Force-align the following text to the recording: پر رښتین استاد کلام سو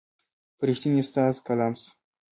پر 0.57 0.65
رښتین 0.69 0.93
استاد 1.01 1.35
کلام 1.47 1.73
سو 1.81 1.89